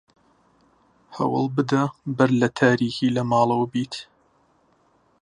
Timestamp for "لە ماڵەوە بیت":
3.15-3.93